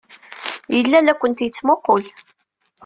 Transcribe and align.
Yella 0.75 0.99
la 1.01 1.13
ken-yettmuqqul. 1.19 2.05